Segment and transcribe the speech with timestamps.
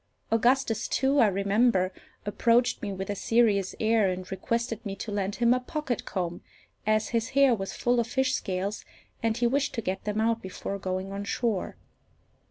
[0.31, 1.93] Augustus, too, I remember,
[2.25, 6.41] approached me with a serious air, and requested me to lend him a pocket comb,
[6.87, 8.83] as his hair was full of fish scales,
[9.21, 11.75] and he wished to get them out before going on shore.